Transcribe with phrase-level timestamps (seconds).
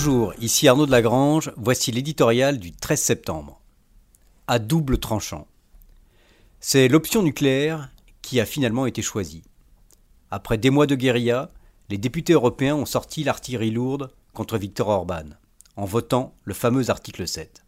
[0.00, 3.60] Bonjour, ici Arnaud de Lagrange, voici l'éditorial du 13 septembre.
[4.46, 5.48] À double tranchant.
[6.60, 7.90] C'est l'option nucléaire
[8.22, 9.42] qui a finalement été choisie.
[10.30, 11.50] Après des mois de guérilla,
[11.88, 15.30] les députés européens ont sorti l'artillerie lourde contre Viktor Orban,
[15.74, 17.64] en votant le fameux article 7.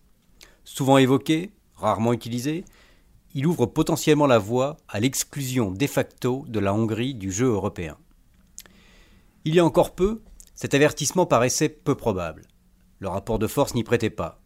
[0.62, 2.64] Souvent évoqué, rarement utilisé,
[3.34, 7.96] il ouvre potentiellement la voie à l'exclusion de facto de la Hongrie du jeu européen.
[9.44, 10.22] Il y a encore peu,
[10.60, 12.42] cet avertissement paraissait peu probable.
[12.98, 14.42] Le rapport de force n'y prêtait pas.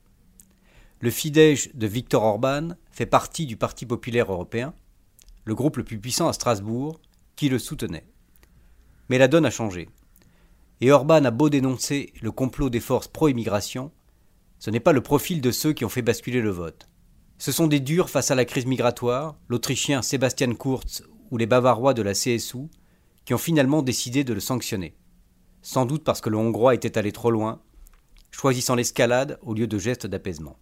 [1.01, 4.75] Le Fidesz de Viktor Orban fait partie du Parti populaire européen,
[5.45, 7.01] le groupe le plus puissant à Strasbourg,
[7.35, 8.07] qui le soutenait.
[9.09, 9.89] Mais la donne a changé.
[10.81, 13.91] Et Orban a beau dénoncer le complot des forces pro-immigration,
[14.61, 16.89] ce n'est pas le profil de ceux qui ont fait basculer le vote.
[17.39, 21.93] Ce sont des durs face à la crise migratoire, l'Autrichien Sebastian Kurz ou les Bavarois
[21.93, 22.69] de la CSU,
[23.25, 24.95] qui ont finalement décidé de le sanctionner
[25.65, 27.63] sans doute parce que le Hongrois était allé trop loin,
[28.31, 30.59] choisissant l'escalade au lieu de gestes d'apaisement.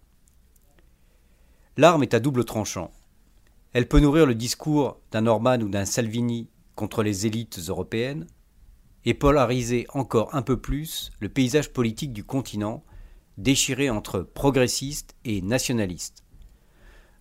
[1.75, 2.89] L'arme est à double tranchant.
[3.73, 8.27] Elle peut nourrir le discours d'un Orban ou d'un Salvini contre les élites européennes,
[9.03, 12.85] et polariser encore un peu plus le paysage politique du continent,
[13.37, 16.23] déchiré entre progressistes et nationalistes.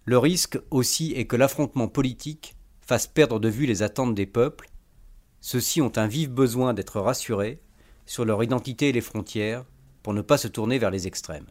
[0.05, 4.71] Le risque aussi est que l'affrontement politique fasse perdre de vue les attentes des peuples.
[5.41, 7.61] Ceux-ci ont un vif besoin d'être rassurés
[8.07, 9.65] sur leur identité et les frontières
[10.03, 11.47] pour ne pas se tourner vers les extrêmes.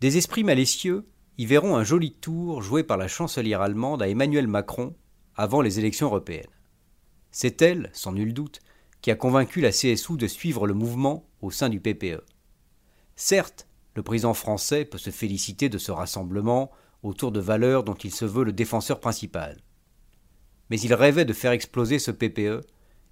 [0.00, 1.06] Des esprits malicieux
[1.38, 4.94] y verront un joli tour joué par la chancelière allemande à Emmanuel Macron
[5.34, 6.46] avant les élections européennes.
[7.30, 8.60] C'est elle, sans nul doute,
[9.02, 12.22] qui a convaincu la CSU de suivre le mouvement au sein du PPE.
[13.14, 16.70] Certes, le président français peut se féliciter de ce rassemblement
[17.02, 19.58] autour de valeurs dont il se veut le défenseur principal.
[20.70, 22.66] Mais il rêvait de faire exploser ce PPE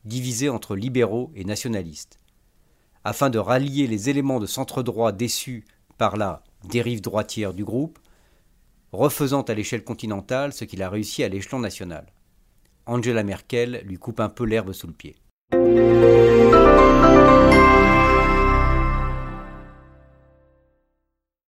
[0.04, 2.18] divisé entre libéraux et nationalistes.
[3.04, 5.64] Afin de rallier les éléments de centre-droit déçus
[5.98, 7.98] par la dérive droitière du groupe,
[8.92, 12.06] refaisant à l'échelle continentale ce qu'il a réussi à l'échelon national.
[12.86, 15.16] Angela Merkel lui coupe un peu l'herbe sous le pied.